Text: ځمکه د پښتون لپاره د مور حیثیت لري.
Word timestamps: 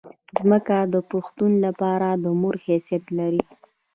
ځمکه 0.37 0.77
د 0.93 0.95
پښتون 1.11 1.51
لپاره 1.65 2.07
د 2.23 2.25
مور 2.41 2.55
حیثیت 2.67 3.03
لري. 3.19 3.41